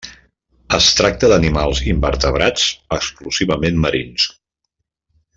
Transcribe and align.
Es 0.77 0.85
tracta 0.99 1.27
d'animals 1.31 1.81
invertebrats, 1.91 2.65
exclusivament 2.99 3.77
marins. 3.85 4.25